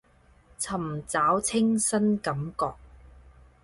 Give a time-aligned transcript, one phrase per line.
[0.57, 2.73] 尋找清新感覺